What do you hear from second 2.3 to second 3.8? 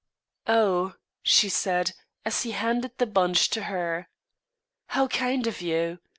he handed the bunch to